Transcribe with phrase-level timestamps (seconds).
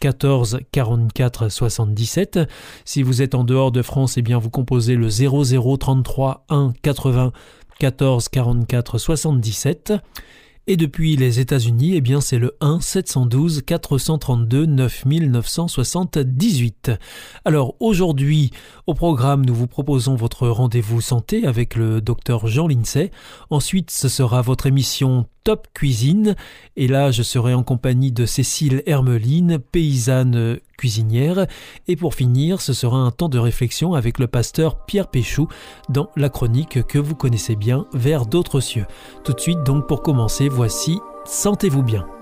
[0.00, 2.40] 14 44 77.
[2.84, 6.72] Si vous êtes en dehors de France, eh bien vous composez le 00 33 1
[6.82, 7.32] 80
[7.78, 9.92] 14 44 77.
[10.70, 16.90] Et depuis les États-Unis, eh bien c'est le 1 712 432 9978.
[17.46, 18.50] Alors aujourd'hui,
[18.86, 23.10] au programme, nous vous proposons votre rendez-vous santé avec le docteur Jean Lincey.
[23.48, 26.36] Ensuite, ce sera votre émission Top Cuisine.
[26.76, 31.46] Et là, je serai en compagnie de Cécile Hermeline, paysanne cuisinière.
[31.88, 35.48] Et pour finir, ce sera un temps de réflexion avec le pasteur Pierre Péchou
[35.90, 38.86] dans la chronique que vous connaissez bien, Vers d'autres cieux.
[39.24, 42.17] Tout de suite, donc pour commencer, voici Sentez-vous bien.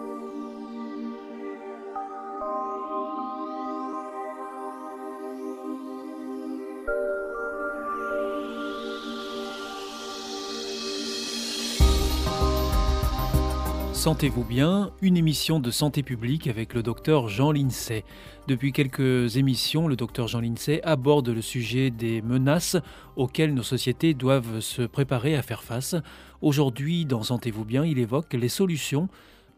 [14.06, 18.04] Sentez-vous bien, une émission de santé publique avec le docteur Jean Lincey.
[18.46, 22.76] Depuis quelques émissions, le docteur Jean Lincey aborde le sujet des menaces
[23.16, 25.96] auxquelles nos sociétés doivent se préparer à faire face.
[26.40, 29.08] Aujourd'hui, dans Sentez-vous bien, il évoque les solutions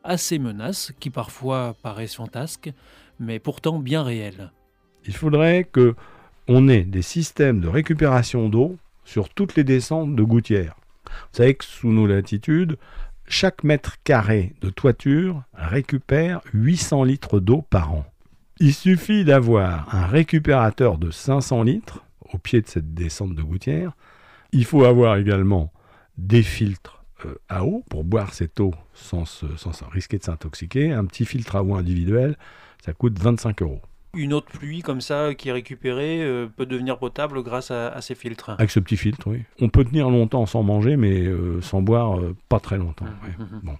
[0.03, 2.73] à ces menaces qui parfois paraissent fantasques,
[3.21, 4.51] mais pourtant bien réelles.
[5.05, 5.95] Il faudrait que
[6.49, 10.75] on ait des systèmes de récupération d'eau sur toutes les descentes de gouttières.
[11.05, 12.79] Vous savez que sous nos latitudes,
[13.29, 18.05] chaque mètre carré de toiture récupère 800 litres d'eau par an.
[18.61, 23.93] Il suffit d'avoir un récupérateur de 500 litres au pied de cette descente de gouttière.
[24.53, 25.73] Il faut avoir également
[26.17, 30.93] des filtres euh, à eau pour boire cette eau sans, sans risquer de s'intoxiquer.
[30.93, 32.37] Un petit filtre à eau individuel,
[32.85, 33.83] ça coûte 25 euros
[34.15, 38.15] une autre pluie comme ça qui est récupérée euh, peut devenir potable grâce à, ces
[38.15, 38.51] filtres.
[38.51, 39.43] Avec ce petit filtre, oui.
[39.61, 43.05] On peut tenir longtemps sans manger, mais euh, sans boire euh, pas très longtemps.
[43.05, 43.61] Mmh, mmh.
[43.65, 43.77] Bon.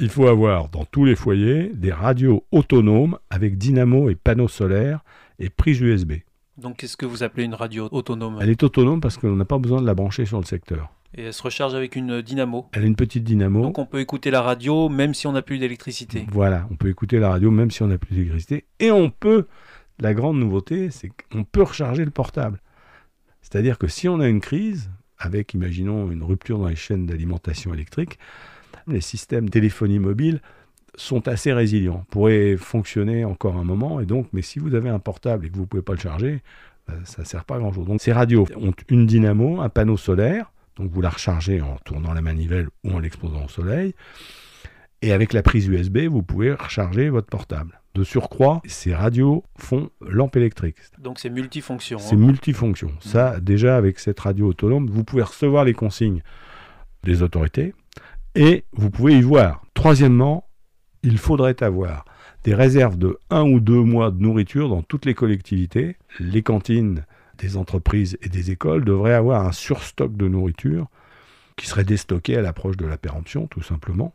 [0.00, 5.00] Il faut avoir dans tous les foyers des radios autonomes avec dynamo et panneaux solaires
[5.38, 6.14] et prise USB.
[6.56, 8.38] Donc qu'est-ce que vous appelez une radio autonome?
[8.40, 10.90] Elle est autonome parce qu'on n'a pas besoin de la brancher sur le secteur.
[11.16, 12.68] Et elle se recharge avec une dynamo.
[12.72, 13.62] Elle a une petite dynamo.
[13.62, 16.26] Donc on peut écouter la radio même si on n'a plus d'électricité.
[16.32, 18.64] Voilà, on peut écouter la radio même si on n'a plus d'électricité.
[18.80, 19.46] Et on peut
[20.00, 22.60] la grande nouveauté, c'est qu'on peut recharger le portable.
[23.42, 27.72] C'est-à-dire que si on a une crise, avec, imaginons, une rupture dans les chaînes d'alimentation
[27.72, 28.18] électrique,
[28.86, 30.40] les systèmes téléphonie mobile
[30.96, 34.98] sont assez résilients, pourraient fonctionner encore un moment, et donc, mais si vous avez un
[34.98, 36.42] portable et que vous ne pouvez pas le charger,
[36.88, 37.86] ben, ça ne sert pas à grand-chose.
[37.86, 42.12] Donc ces radios ont une dynamo, un panneau solaire, donc vous la rechargez en tournant
[42.12, 43.94] la manivelle ou en l'exposant au soleil,
[45.02, 47.80] et avec la prise USB, vous pouvez recharger votre portable.
[47.94, 50.78] De surcroît, ces radios font lampe électrique.
[50.98, 51.98] Donc c'est multifonction.
[51.98, 52.18] C'est hein.
[52.18, 52.88] multifonction.
[52.88, 53.00] Mmh.
[53.08, 56.22] Ça, déjà avec cette radio autonome, vous pouvez recevoir les consignes
[57.02, 57.74] des autorités
[58.34, 59.62] et vous pouvez y voir.
[59.74, 60.48] Troisièmement,
[61.02, 62.06] il faudrait avoir
[62.42, 65.96] des réserves de un ou deux mois de nourriture dans toutes les collectivités.
[66.18, 67.04] Les cantines
[67.38, 70.88] des entreprises et des écoles devraient avoir un surstock de nourriture
[71.56, 74.14] qui serait déstocké à l'approche de la péremption, tout simplement.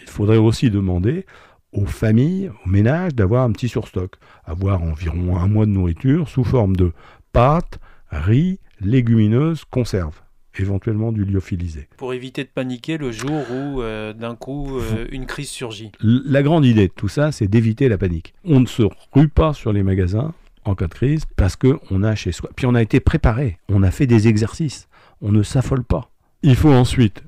[0.00, 1.26] Il faudrait aussi demander
[1.72, 6.44] aux familles, aux ménages, d'avoir un petit surstock, avoir environ un mois de nourriture sous
[6.44, 6.92] forme de
[7.32, 7.78] pâtes,
[8.10, 10.22] riz, légumineuses, conserves
[10.60, 11.88] éventuellement du lyophilisé.
[11.96, 15.92] Pour éviter de paniquer le jour où euh, d'un coup euh, une crise surgit.
[16.00, 18.34] La grande idée de tout ça, c'est d'éviter la panique.
[18.44, 20.34] On ne se rue pas sur les magasins
[20.68, 22.50] en cas de crise parce qu'on a chez soi.
[22.54, 24.88] Puis on a été préparé, on a fait des exercices,
[25.20, 26.10] on ne s'affole pas.
[26.42, 27.24] Il faut ensuite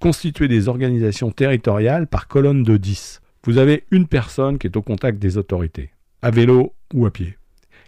[0.00, 4.82] constituer des organisations territoriales par colonne de 10 vous avez une personne qui est au
[4.82, 5.90] contact des autorités,
[6.20, 7.38] à vélo ou à pied,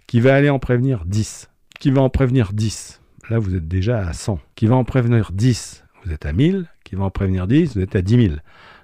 [0.07, 3.01] qui va aller en prévenir 10, qui va en prévenir 10.
[3.29, 4.39] Là, vous êtes déjà à 100.
[4.55, 6.67] Qui va en prévenir 10, vous êtes à 1000.
[6.83, 8.35] Qui va en prévenir 10, vous êtes à 10 000.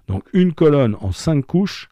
[0.07, 1.89] Donc une colonne en 5 couches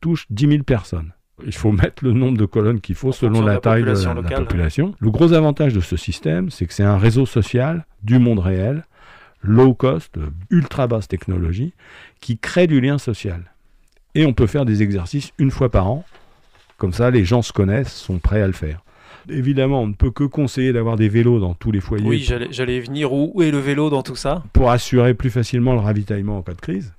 [0.00, 1.12] touche 10 000 personnes.
[1.44, 4.94] Il faut mettre le nombre de colonnes qu'il faut selon la, taille de la, population.
[5.00, 8.84] Le gros avantage de ce système, c'est que c'est un réseau social du monde réel,
[9.42, 10.16] low cost,
[10.50, 11.74] ultra basse technologie,
[12.20, 13.52] qui crée du lien social.
[14.14, 16.04] Et on peut faire des exercices une fois par an,
[16.76, 18.84] Comme ça, les gens se connaissent, sont prêts à le faire.
[19.28, 22.06] Évidemment, on ne peut que conseiller d'avoir des vélos dans tous les foyers.
[22.06, 23.12] Oui, j'allais venir.
[23.12, 24.42] Où, est le vélo dans tout ça?
[24.52, 26.92] Pour assurer plus facilement le ravitaillement en cas de crise.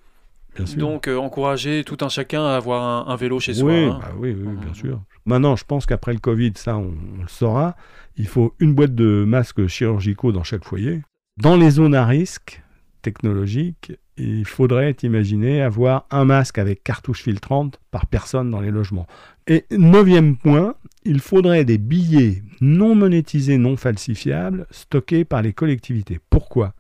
[0.56, 0.80] Bien sûr.
[0.80, 3.72] Donc, euh, encourager tout un chacun à avoir un, vélo chez soi.
[3.72, 4.00] Hein.
[4.02, 5.02] Bah oui, oui, bien sûr.
[5.26, 7.76] Maintenant, je pense qu'après le Covid, ça, on, le saura.
[8.16, 11.02] Il faut une boîte de masques chirurgicaux dans chaque foyer.
[11.38, 12.62] Dans les zones à risque
[13.02, 19.08] technologique, il faudrait imaginer avoir un masque avec cartouche filtrante par personne dans les logements.
[19.48, 26.20] Et neuvième point, il faudrait des billets non monétisés, non falsifiables, stockés par les collectivités.
[26.30, 26.74] Pourquoi?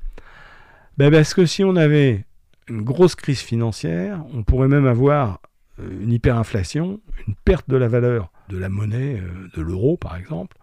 [0.98, 2.25] Ben Parce que si on avait
[2.67, 5.39] une grosse crise financière, on pourrait même avoir
[5.79, 10.15] euh, une hyperinflation, une perte de la valeur de la monnaie, euh, de l'euro par
[10.15, 10.57] exemple,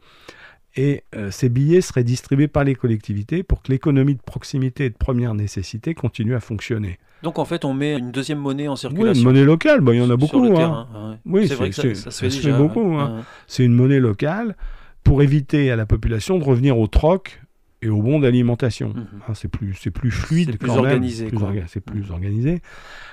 [0.74, 4.90] et euh, ces billets seraient distribués par les collectivités pour que l'économie de proximité et
[4.90, 6.98] de première nécessité continue à fonctionner.
[7.22, 9.12] Donc en fait, on met une deuxième monnaie en circulation.
[9.12, 10.44] Oui, une monnaie locale, bah, il y en a beaucoup.
[10.58, 11.18] Hein.
[11.26, 12.94] Oui, c'est vrai que ça, se fait, beaucoup.
[12.94, 13.24] Hein.
[13.46, 14.56] C'est une monnaie locale
[15.04, 17.41] pour éviter à la population de revenir au troc
[17.82, 18.90] et au bon d'alimentation.
[18.90, 19.06] Mhm.
[19.28, 21.28] Hein, c'est plus, c'est plus fluide, c'est plus organisé.
[21.66, 22.62] c'est plus organisé.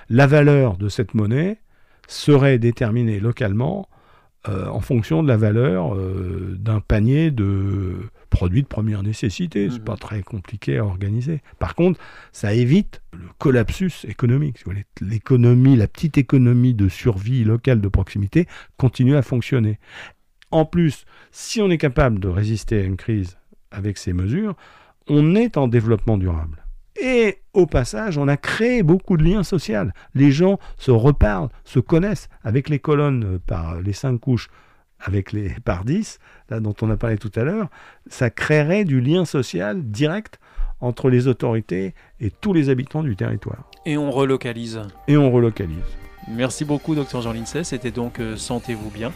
[0.10, 1.60] La valeur de cette monnaie
[2.08, 3.90] serait déterminée localement
[4.48, 7.98] euh, en fonction de la valeur euh, d'un panier de
[8.30, 9.68] produits de première nécessité.
[9.68, 10.00] C'est n'est pas mhm.
[10.00, 11.42] très compliqué à organiser.
[11.58, 12.00] Par contre,
[12.32, 14.64] ça évite le collapsus économique.
[15.02, 19.80] L'économie, la petite économie de survie locale de proximité continue à fonctionner.
[20.52, 23.38] En plus, si on est capable de résister à une crise
[23.72, 24.56] avec ces mesures,
[25.08, 26.64] on est en développement durable.
[27.02, 29.90] Et au passage, on a créé beaucoup de liens sociaux.
[30.16, 34.50] Les gens se reparlent, se connaissent avec les colonnes euh, par les cinq couches,
[35.00, 36.20] avec les par dix,
[36.50, 37.70] là dont on a parlé tout à l'heure.
[38.08, 40.40] Ça créerait du lien social direct
[40.82, 43.70] entre les autorités et tous les habitants du territoire.
[43.86, 44.82] Et on relocalise.
[45.08, 45.78] Et on relocalise.
[46.30, 47.64] Merci beaucoup, docteur Jean Lincey.
[47.64, 49.12] C'était donc euh, Sentez-vous bien.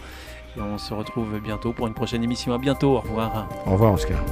[0.55, 2.53] Et on se retrouve bientôt pour une prochaine émission.
[2.53, 2.97] À bientôt.
[2.97, 3.49] Au revoir.
[3.65, 4.23] Au revoir, Oscar.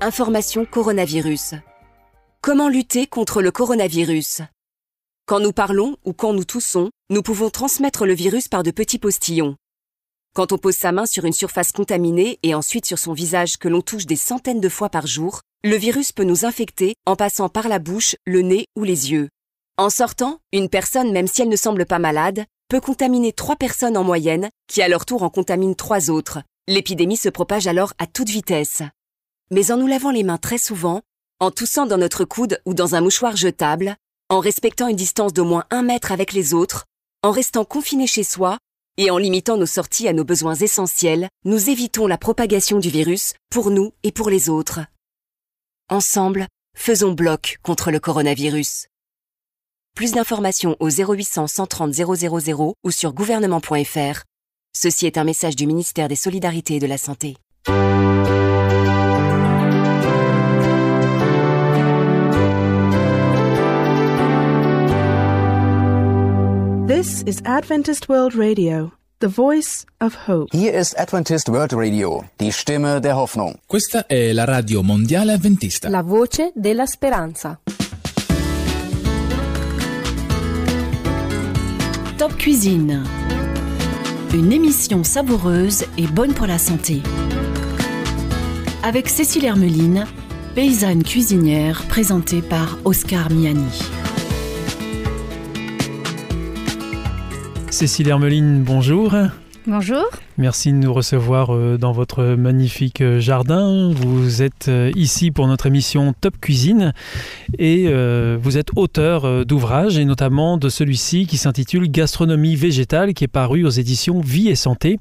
[0.00, 1.54] Information coronavirus.
[2.42, 4.42] Comment lutter contre le coronavirus?
[5.26, 8.98] Quand nous parlons ou quand nous toussons, nous pouvons transmettre le virus par de petits
[8.98, 9.56] postillons.
[10.34, 13.68] Quand on pose sa main sur une surface contaminée et ensuite sur son visage que
[13.68, 17.48] l'on touche des centaines de fois par jour, le virus peut nous infecter en passant
[17.48, 19.28] par la bouche, le nez ou les yeux.
[19.78, 23.96] En sortant, une personne, même si elle ne semble pas malade, peut contaminer trois personnes
[23.96, 26.40] en moyenne, qui à leur tour en contaminent trois autres.
[26.68, 28.82] L'épidémie se propage alors à toute vitesse
[29.50, 31.02] mais en nous lavant les mains très souvent,
[31.40, 33.96] en toussant dans notre coude ou dans un mouchoir jetable,
[34.28, 36.86] en respectant une distance d'au moins un mètre avec les autres,
[37.22, 38.58] en restant confiné chez soi
[38.96, 43.34] et en limitant nos sorties à nos besoins essentiels, nous évitons la propagation du virus
[43.50, 44.80] pour nous et pour les autres.
[45.90, 46.46] Ensemble,
[46.76, 48.88] faisons bloc contre le coronavirus.
[49.94, 54.24] Plus d'informations au 0800 130 000 ou sur gouvernement.fr.
[54.76, 57.36] Ceci est un message du ministère des Solidarités et de la Santé.
[67.04, 70.48] This is Adventist World Radio, the voice of hope.
[70.56, 73.58] Hier ist Adventist World Radio, die Stimme der Hoffnung.
[73.66, 75.90] Questa è la radio mondiale adventista.
[75.90, 77.60] La voce della speranza.
[82.16, 83.02] Top Cuisine.
[84.32, 87.02] Une émission savoureuse et bonne pour la santé.
[88.82, 90.06] Avec Cécile Hermeline,
[90.54, 93.68] paysanne cuisinière présentée par Oscar Miani.
[97.74, 99.16] Cécile Hermeline, bonjour.
[99.66, 100.04] Bonjour.
[100.38, 103.90] Merci de nous recevoir euh, dans votre magnifique euh, jardin.
[103.92, 106.92] Vous êtes euh, ici pour notre émission Top Cuisine
[107.58, 107.88] et
[108.36, 113.64] vous êtes auteur d'ouvrages et notamment de celui-ci qui s'intitule Gastronomie végétale qui est paru
[113.64, 115.00] aux éditions Vie et Santé.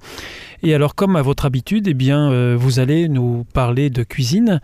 [0.63, 4.61] Et alors comme à votre habitude, eh bien vous allez nous parler de cuisine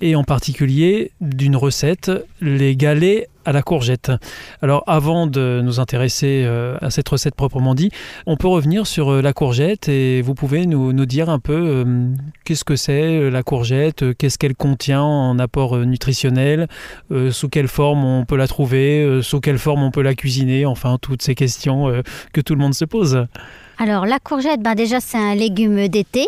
[0.00, 2.10] et en particulier d'une recette,
[2.40, 4.12] les galets à la courgette.
[4.60, 6.46] Alors avant de nous intéresser
[6.80, 7.90] à cette recette proprement dit,
[8.26, 12.08] on peut revenir sur la courgette et vous pouvez nous, dire un peu euh,
[12.44, 16.68] qu'est-ce que c'est euh, la courgette, euh, qu'est-ce qu'elle contient en apport nutritionnel,
[17.30, 20.98] sous quelle forme on peut la trouver, sous quelle forme on peut la cuisiner, enfin
[21.00, 23.26] toutes ces questions que tout le monde se pose.
[23.78, 26.26] Alors la courgette, ben déjà c'est un légume d'été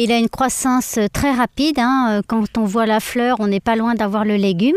[0.00, 1.78] Il a une croissance très rapide.
[1.78, 2.06] hein.
[2.10, 4.76] Euh, Quand on voit la fleur, on n'est pas loin d'avoir le légume.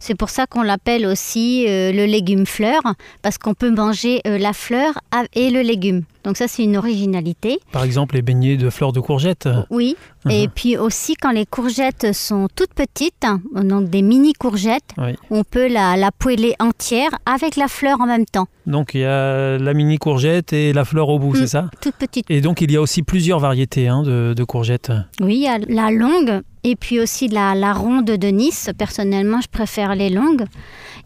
[0.00, 2.80] C'est pour ça qu'on l'appelle aussi euh, le légume fleur,
[3.22, 4.94] parce qu'on peut manger euh, la fleur
[5.34, 6.02] et le légume.
[6.24, 7.60] Donc ça, c'est une originalité.
[7.70, 9.48] Par exemple, les beignets de fleurs de courgettes.
[9.70, 9.96] Oui.
[10.24, 10.30] Mhm.
[10.32, 15.14] Et puis aussi, quand les courgettes sont toutes petites, hein, donc des mini courgettes, Oui.
[15.30, 18.48] on peut la, la poêler entière avec la fleur en même temps.
[18.66, 21.36] Donc il y a la mini courgette et la fleur au bout, Mm.
[21.36, 21.70] c'est ça?
[21.80, 22.26] Toute petite.
[22.30, 24.92] Et donc il y a aussi plusieurs variétés hein, de, de courgettes.
[25.20, 28.70] Oui, il y a la longue et puis aussi la, la ronde de Nice.
[28.76, 30.44] Personnellement, je préfère les longues.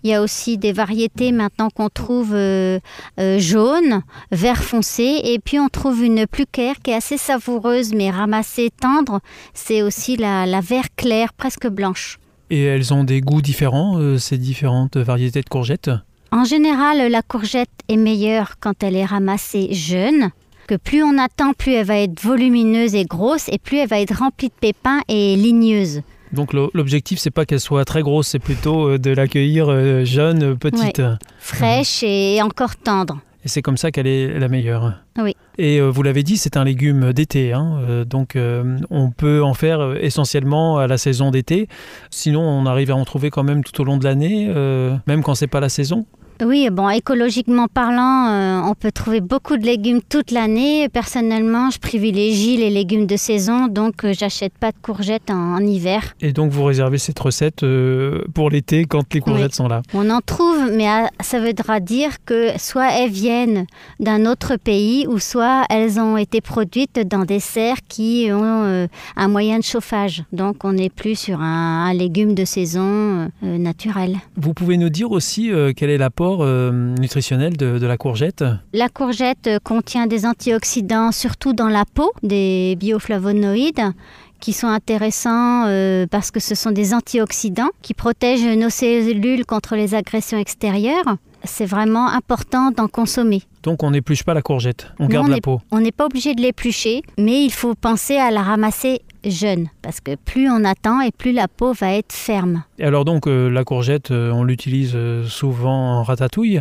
[0.02, 2.78] Il y a aussi des variétés maintenant qu'on trouve euh,
[3.18, 7.94] euh, jaune, vert foncé, et puis on trouve une plus claire qui est assez savoureuse
[7.94, 9.20] mais ramassée tendre.
[9.54, 12.18] C'est aussi la, la vert clair, presque blanche.
[12.50, 15.90] Et elles ont des goûts différents, euh, ces différentes variétés de courgettes?
[16.30, 20.30] En général, la courgette est meilleure quand elle est ramassée jeune.
[20.66, 24.00] Que plus on attend, plus elle va être volumineuse et grosse, et plus elle va
[24.00, 26.00] être remplie de pépins et ligneuse.
[26.32, 30.04] Donc lo- l'objectif, c'est pas qu'elle soit très grosse, c'est plutôt euh, de l'accueillir euh,
[30.04, 31.02] jeune, euh, petite.
[31.38, 33.20] fraîche et encore tendre.
[33.44, 34.94] Et c'est comme ça qu'elle est la meilleure.
[35.18, 35.36] Oui.
[35.58, 37.52] Et vous l'avez dit, c'est un légume d'été.
[37.52, 41.68] hein, donc euh, on peut en faire essentiellement à la saison d'été.
[42.10, 45.22] Sinon, on arrive à en trouver quand même tout au long de l'année, euh, même
[45.22, 46.06] quand c'est pas la saison.
[46.42, 50.88] Oui, bon, écologiquement parlant, euh, on peut trouver beaucoup de légumes toute l'année.
[50.88, 55.60] Personnellement, je privilégie les légumes de saison, donc euh, j'achète pas de courgettes en, en
[55.60, 56.14] hiver.
[56.20, 59.56] Et donc vous réservez cette recette euh, pour l'été quand les courgettes Oui.
[59.56, 59.82] sont là?
[59.94, 63.66] On en trouve, mais ah, ça voudra dire que soit elles viennent
[64.00, 68.86] d'un autre pays, ou soit elles ont été produites dans des serres qui ont euh,
[69.16, 70.24] un moyen de chauffage.
[70.32, 74.16] Donc on n'est plus sur un, un légume de saison naturel.
[74.36, 78.88] Vous pouvez nous dire aussi quel est l'apport euh, nutritionnel de, de la courgette La
[78.88, 83.92] courgette euh, contient des antioxydants, surtout dans la peau, des bioflavonoïdes
[84.40, 89.74] qui sont intéressants euh, parce que ce sont des antioxydants qui protègent nos cellules contre
[89.76, 91.16] les agressions extérieures.
[91.44, 93.42] C'est vraiment important d'en consommer.
[93.62, 95.60] Donc on n'épluche pas la courgette, on Non, garde on la est- peau.
[95.70, 100.00] On n'est pas obligé de l'éplucher, mais il faut penser à la ramasser jeune parce
[100.00, 102.64] que plus on attend et plus la peau va être ferme.
[102.78, 106.60] Et alors donc euh, la courgette, euh, on l'utilise euh, souvent en ratatouille,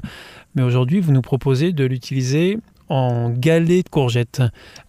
[0.55, 2.57] mais aujourd'hui vous nous proposez de l'utiliser
[2.89, 4.41] en galet de courgette.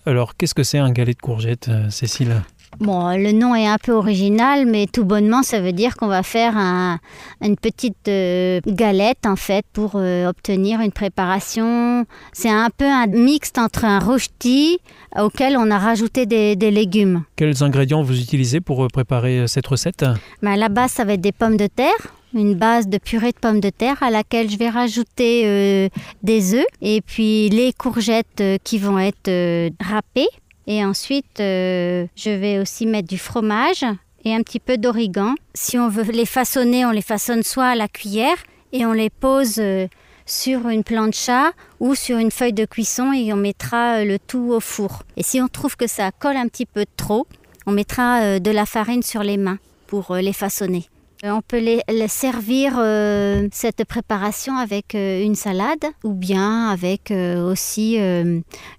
[0.06, 2.42] Alors qu'est-ce que c'est un galet de courgette, Cécile?
[2.80, 6.22] Bon, le nom est un peu original, mais tout bonnement, ça veut dire qu'on va
[6.22, 6.98] faire un-
[7.40, 12.04] une petite euh, galette, en fait, pour euh, obtenir une préparation.
[12.32, 14.78] C'est un peu un mixte entre un rôti
[15.18, 17.22] auquel on a rajouté des, des légumes.
[17.36, 20.04] Quels ingrédients vous utilisez pour euh, préparer cette recette?
[20.42, 21.88] Mais à la base, ça va être des pommes de terre,
[22.34, 25.88] une base de purée de pommes de terre à laquelle je vais rajouter euh,
[26.24, 30.26] des œufs et puis les courgettes qui vont être râpées.
[30.66, 33.84] Et ensuite, euh, je vais aussi mettre du fromage
[34.24, 35.34] et un petit peu d'origan.
[35.54, 38.36] Si on veut les façonner, on les façonne soit à la cuillère
[38.72, 39.86] et on les pose euh,
[40.24, 44.52] sur une plancha ou sur une feuille de cuisson et on mettra euh, le tout
[44.52, 45.02] au four.
[45.16, 47.26] Et si on trouve que ça colle un petit peu trop,
[47.66, 50.86] on mettra de la farine sur les mains pour les façonner.
[51.24, 56.68] Euh, On peut les, les servir euh, cette préparation avec euh, une salade ou bien
[56.68, 57.96] avec euh, aussi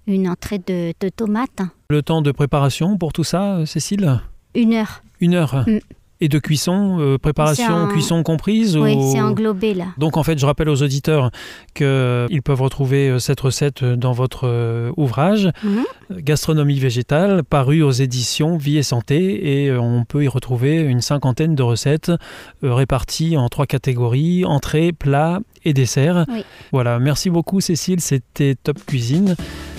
[0.06, 1.62] une entrée de, de tomates.
[1.90, 4.20] Le temps de préparation pour tout ça, Cécile?
[4.54, 5.02] Une heure.
[5.20, 5.64] Une heure.
[5.66, 5.78] Mm.
[6.20, 9.84] Et de cuisson, euh, préparation, cuisson comprise Oui, ou- c'est englobé là.
[9.98, 11.30] Donc en fait, je rappelle aux auditeurs
[11.74, 15.84] qu'ils peuvent retrouver euh, cette recette dans votre euh, ouvrage Mhm.
[16.22, 21.00] Gastronomie végétale, paru aux éditions Vie et Santé, et euh, on peut y retrouver une
[21.00, 22.10] cinquantaine de recettes
[22.64, 26.24] euh, réparties en trois catégories entrée, plat et dessert.
[26.28, 26.44] Oui.
[26.72, 29.36] Voilà, merci beaucoup Cécile, c'était Top Cuisine.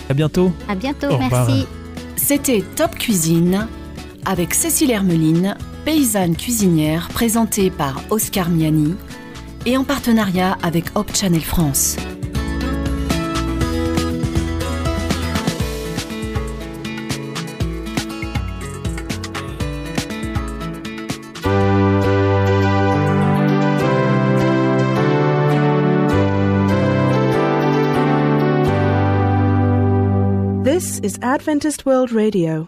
[0.10, 0.52] À bientôt.
[0.70, 1.66] À bientôt, Au merci.
[2.16, 3.68] C'était Top Cuisine
[4.26, 5.56] avec Cécile Hermeline,
[5.88, 8.98] paysanne cuisinière présentée par Oscar Miani
[9.66, 11.96] et en partenariat avec Hop Channel France.
[30.66, 32.68] This is Adventist World Radio,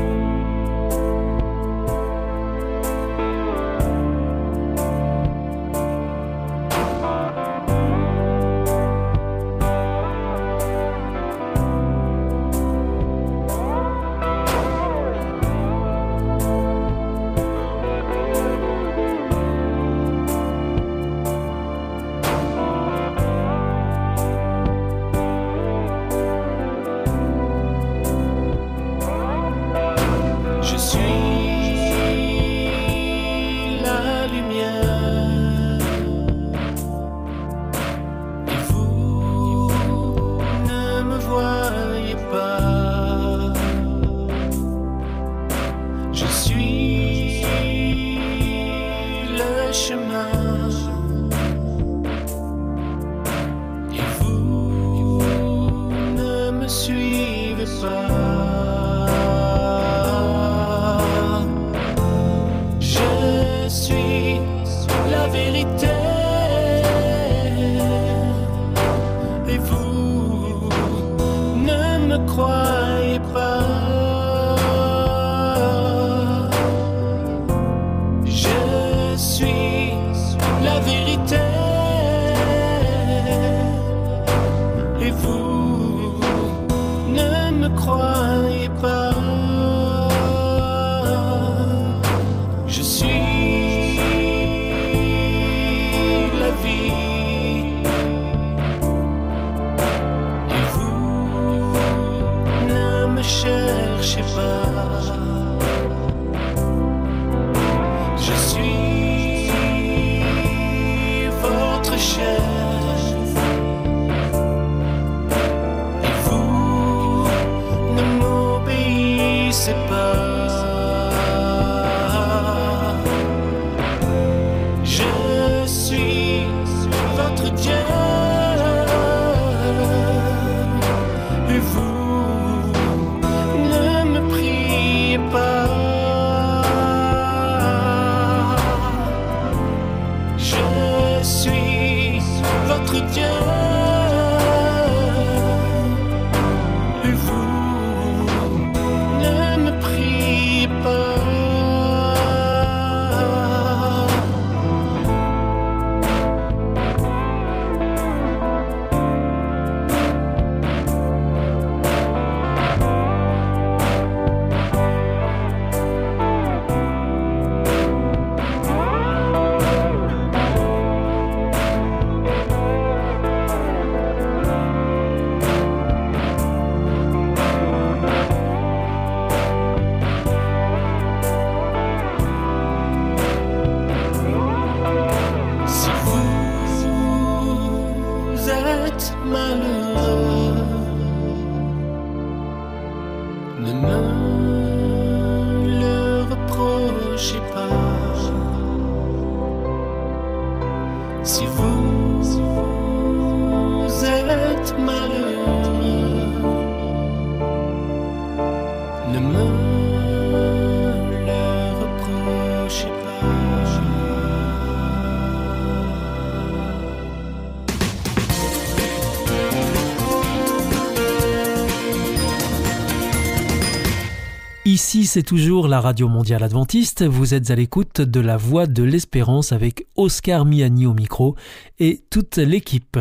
[224.71, 227.03] Ici, c'est toujours la Radio Mondiale Adventiste.
[227.03, 231.35] Vous êtes à l'écoute de la Voix de l'Espérance avec Oscar Miani au micro
[231.77, 232.97] et toute l'équipe.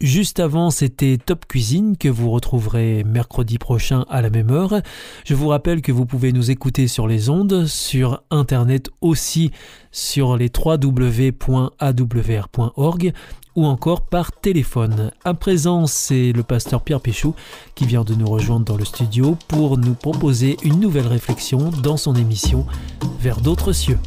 [0.00, 4.80] Juste avant, c'était Top Cuisine que vous retrouverez mercredi prochain à la même heure.
[5.26, 9.50] Je vous rappelle que vous pouvez nous écouter sur les ondes, sur Internet aussi,
[9.92, 11.52] sur les www.awr.org
[13.56, 15.10] ou encore par téléphone.
[15.24, 17.34] À présent, c'est le pasteur Pierre Péchou
[17.74, 21.98] qui vient de nous rejoindre dans le studio pour nous proposer une nouvelle réflexion dans
[21.98, 22.66] son émission
[23.20, 23.98] Vers d'autres cieux.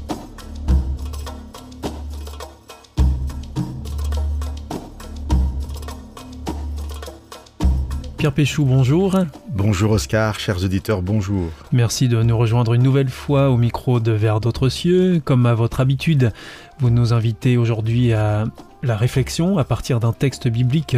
[8.24, 9.18] Pierre Péchou, bonjour.
[9.50, 11.50] Bonjour Oscar, chers auditeurs, bonjour.
[11.74, 15.22] Merci de nous rejoindre une nouvelle fois au micro de Vers d'autres cieux.
[15.26, 16.32] Comme à votre habitude,
[16.80, 18.46] vous nous invitez aujourd'hui à
[18.82, 20.96] la réflexion à partir d'un texte biblique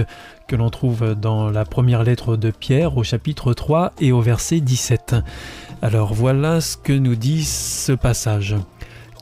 [0.48, 4.60] que l'on trouve dans la première lettre de Pierre au chapitre 3 et au verset
[4.60, 5.16] 17.
[5.82, 8.56] Alors voilà ce que nous dit ce passage.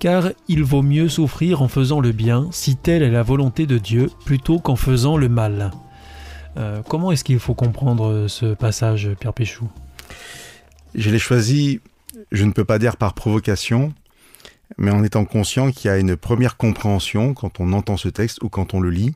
[0.01, 3.77] Car il vaut mieux souffrir en faisant le bien, si telle est la volonté de
[3.77, 5.71] Dieu, plutôt qu'en faisant le mal.
[6.57, 9.69] Euh, comment est-ce qu'il faut comprendre ce passage, Pierre Péchou?
[10.95, 11.79] Je l'ai choisi,
[12.31, 13.93] je ne peux pas dire par provocation,
[14.77, 18.41] mais en étant conscient qu'il y a une première compréhension quand on entend ce texte
[18.43, 19.15] ou quand on le lit,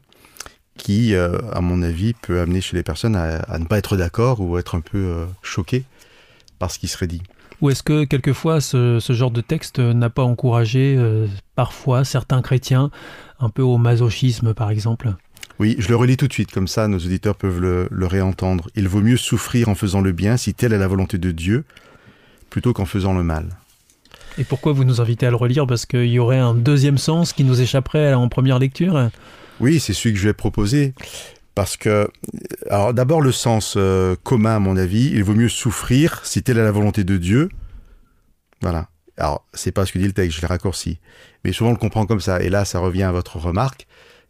[0.78, 3.97] qui, euh, à mon avis, peut amener chez les personnes à, à ne pas être
[3.97, 5.84] d'accord ou être un peu euh, choqué
[6.60, 7.21] par ce qui serait dit.
[7.62, 12.43] Ou est-ce que quelquefois ce, ce, genre de texte n'a pas encouragé euh, parfois certains
[12.43, 12.91] chrétiens
[13.39, 15.15] un peu au masochisme par exemple?
[15.60, 18.70] Oui, je le relis tout de suite, comme ça nos auditeurs peuvent le, le réentendre.
[18.76, 21.65] Il vaut mieux souffrir en faisant le bien si telle est la volonté de Dieu,
[22.50, 23.50] plutôt qu'en faisant le mal.
[24.38, 25.65] Et pourquoi vous nous invitez à le relire?
[25.65, 29.10] Parce qu'il y aurait un deuxième sens qui nous échapperait en première lecture
[29.60, 30.93] Oui, c'est celui que je vais proposer.
[31.56, 32.08] Parce que,
[32.70, 36.60] alors d'abord le sens euh, commun à mon avis, il vaut mieux souffrir si telle
[36.60, 37.50] est la volonté de Dieu.
[38.62, 38.89] Voilà.
[39.17, 41.00] Alors, c'est pas ce que dit le texte, je l'ai raccourci.
[41.43, 42.39] Mais souvent, on le comprend comme ça.
[42.41, 43.88] Et là, ça revient à votre remarque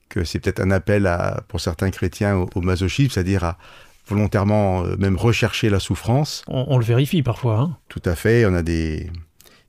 [0.09, 3.57] que c'est peut-être un appel à, pour certains chrétiens au, au masochisme, c'est-à-dire à
[4.07, 6.43] volontairement euh, même rechercher la souffrance.
[6.47, 7.59] On, on le vérifie parfois.
[7.59, 7.77] Hein.
[7.89, 8.45] Tout à fait.
[8.45, 9.11] On a des,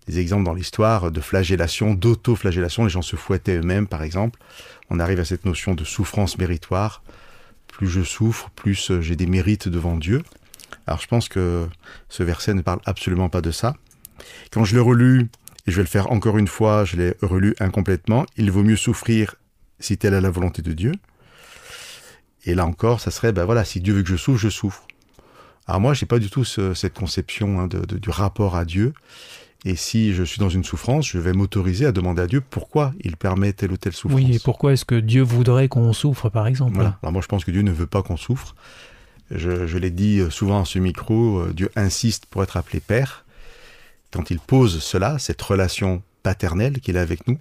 [0.07, 2.85] des exemples dans l'histoire de flagellation, d'auto-flagellation.
[2.85, 4.39] Les gens se fouettaient eux-mêmes, par exemple.
[4.91, 7.03] On arrive à cette notion de souffrance méritoire.
[7.67, 10.23] Plus je souffre, plus euh, j'ai des mérites devant Dieu.
[10.87, 11.67] Alors je pense que
[12.09, 13.75] ce verset ne parle absolument pas de ça.
[14.51, 15.29] Quand je l'ai relu,
[15.67, 18.77] et je vais le faire encore une fois, je l'ai relu incomplètement, il vaut mieux
[18.77, 19.35] souffrir
[19.81, 20.93] si telle est la volonté de Dieu.
[22.45, 24.87] Et là encore, ça serait, ben voilà, si Dieu veut que je souffre, je souffre.
[25.67, 28.65] Alors moi, j'ai pas du tout ce- cette conception hein, de- de- du rapport à
[28.65, 28.95] Dieu.
[29.65, 32.95] Et si je suis dans une souffrance, je vais m'autoriser à demander à Dieu pourquoi
[33.01, 34.21] il permet telle ou telle souffrance.
[34.21, 36.97] Oui, et pourquoi est-ce que Dieu voudrait qu'on souffre, par exemple Voilà.
[37.03, 38.55] Alors moi, je pense que Dieu ne veut pas qu'on souffre.
[39.31, 42.81] Je, je l'ai dit euh, souvent à ce micro, euh, Dieu insiste pour être appelé
[42.81, 43.27] Père.
[44.13, 47.37] Quand il pose cela, cette relation paternelle qu'il a avec nous,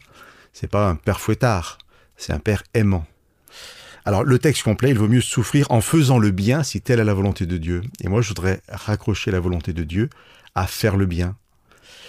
[0.52, 1.78] c'est pas un père fouettard,
[2.18, 3.06] c'est un père aimant.
[4.06, 7.06] Alors le texte complet, il vaut mieux souffrir en faisant le bien si telle est
[7.06, 7.82] la volonté de Dieu.
[8.02, 10.10] Et moi, je voudrais raccrocher la volonté de Dieu
[10.56, 11.36] à faire le bien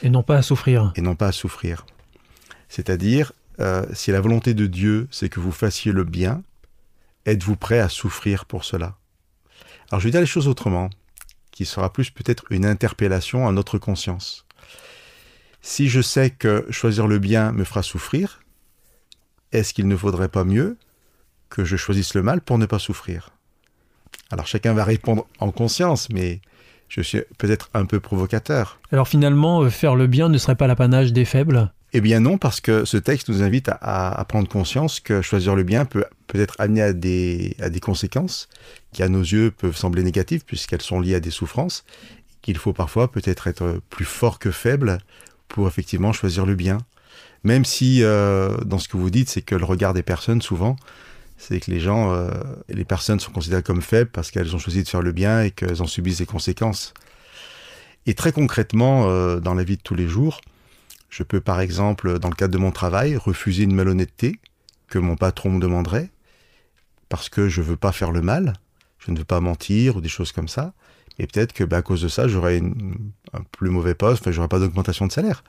[0.02, 0.92] Et non pas à souffrir.
[0.96, 1.84] et non pas à souffrir.
[2.68, 6.42] C'est-à-dire, euh, si la volonté de Dieu, c'est que vous fassiez le bien,
[7.26, 8.96] êtes-vous prêt à souffrir pour cela?
[9.90, 10.90] Alors je vais dire les choses autrement,
[11.50, 14.46] qui sera plus peut-être une interpellation à notre conscience.
[15.62, 18.40] Si je sais que choisir le bien me fera souffrir,
[19.52, 20.76] est-ce qu'il ne faudrait pas mieux
[21.48, 23.30] que je choisisse le mal pour ne pas souffrir?
[24.30, 26.40] Alors chacun va répondre en conscience, mais
[26.88, 28.78] je suis peut-être un peu provocateur.
[28.92, 31.72] Alors finalement, euh, faire le bien ne serait pas l'apanage des faibles?
[31.94, 35.22] Eh bien non, parce que ce texte nous invite à, à- à prendre conscience que
[35.22, 38.48] choisir le bien peut peut-être amener à des, à des conséquences
[38.92, 41.84] qui à nos yeux peuvent sembler négatives puisqu'elles sont liées à des souffrances,
[42.42, 44.98] qu'il faut parfois peut-être être plus fort que faible
[45.48, 46.78] pour effectivement choisir le bien.
[47.44, 50.76] Même si euh, dans ce que vous dites, c'est que le regard des personnes souvent,
[51.36, 52.30] c'est que les gens, euh,
[52.68, 55.50] les personnes sont considérées comme faibles parce qu'elles ont choisi de faire le bien et
[55.50, 56.94] qu'elles en subissent des conséquences.
[58.06, 60.40] Et très concrètement, euh, dans la vie de tous les jours,
[61.10, 64.40] je peux par exemple, dans le cadre de mon travail, refuser une malhonnêteté
[64.88, 66.10] que mon patron me demanderait
[67.08, 68.54] parce que je veux pas faire le mal,
[68.98, 70.74] je ne veux pas mentir ou des choses comme ça.
[71.18, 74.48] Et peut-être que bah, à cause de ça, j'aurais un plus mauvais poste, enfin, j'aurais
[74.48, 75.42] pas d'augmentation de salaire.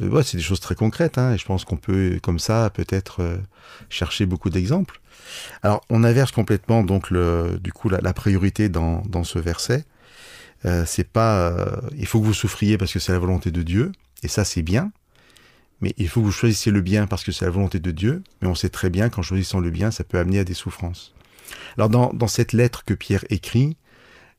[0.00, 3.22] Ouais, c'est des choses très concrètes, hein, et je pense qu'on peut, comme ça, peut-être
[3.22, 3.38] euh,
[3.88, 5.00] chercher beaucoup d'exemples.
[5.62, 9.84] Alors, on inverse complètement donc le, du coup la, la priorité dans, dans ce verset.
[10.64, 13.62] Euh, c'est pas, euh, il faut que vous souffriez parce que c'est la volonté de
[13.62, 14.92] Dieu, et ça c'est bien.
[15.80, 18.22] Mais il faut que vous choisissiez le bien parce que c'est la volonté de Dieu.
[18.40, 21.14] Mais on sait très bien qu'en choisissant le bien, ça peut amener à des souffrances.
[21.76, 23.76] Alors dans, dans cette lettre que Pierre écrit,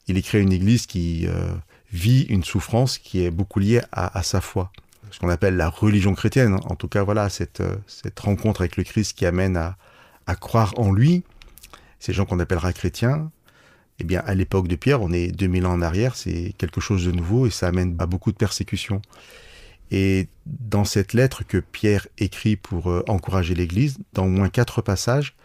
[0.07, 1.53] il écrit à une église qui euh,
[1.93, 4.71] vit une souffrance qui est beaucoup liée à, à sa foi.
[5.11, 6.57] Ce qu'on appelle la religion chrétienne.
[6.65, 7.75] En tout cas, voilà, cette, euh,
[8.19, 9.77] rencontre avec le Christ qui amène à,
[10.25, 11.23] à croire en lui.
[11.99, 13.31] Ces gens qu'on appellera chrétiens,
[13.99, 17.05] eh bien, à l'époque de Pierre, on est 2000 ans en arrière, c'est quelque chose
[17.05, 19.01] de nouveau et ça amène à beaucoup de persécutions.
[19.89, 24.81] Et dans cette lettre que Pierre écrit pour euh, encourager l'Église, dans au moins quatre
[24.81, 25.35] passages,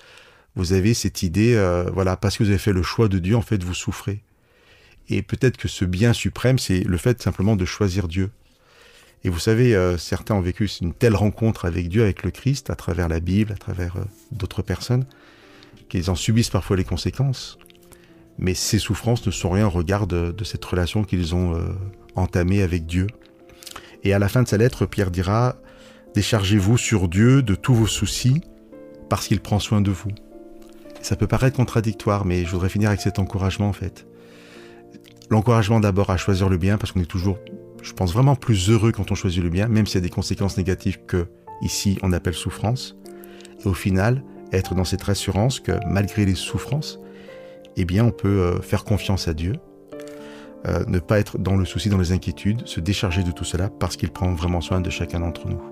[0.56, 3.36] vous avez cette idée, euh, voilà, parce que vous avez fait le choix de Dieu,
[3.36, 4.22] en fait, vous souffrez.
[5.08, 8.30] Et peut-être que ce bien suprême, c'est le fait simplement de choisir Dieu.
[9.24, 12.70] Et vous savez, euh, certains ont vécu une telle rencontre avec Dieu, avec le Christ,
[12.70, 15.04] à travers la Bible, à travers euh, d'autres personnes,
[15.88, 17.58] qu'ils en subissent parfois les conséquences.
[18.38, 21.60] Mais ces souffrances ne sont rien au regard de, cette relation qu'ils ont euh,
[22.16, 23.06] entamée avec Dieu.
[24.02, 25.56] Et à la fin de sa lettre, Pierre dira
[26.14, 28.42] Déchargez-vous sur Dieu de tous vos soucis,
[29.08, 30.10] parce qu'il prend soin de vous.
[31.00, 34.06] Ça peut paraître contradictoire, mais je voudrais finir avec cet encouragement en fait.
[35.30, 37.38] L'encouragement d'abord à choisir le bien, parce qu'on est toujours,
[37.82, 40.10] je pense, vraiment plus heureux quand on choisit le bien, même s'il y a des
[40.10, 41.26] conséquences négatives que
[41.60, 42.96] ici on appelle souffrance.
[43.64, 47.00] Et au final, être dans cette rassurance que malgré les souffrances,
[47.76, 49.54] eh bien on peut euh, faire confiance à Dieu,
[50.68, 53.68] euh, ne pas être dans le souci, dans les inquiétudes, se décharger de tout cela
[53.68, 55.71] parce qu'il prend vraiment soin de chacun d'entre nous.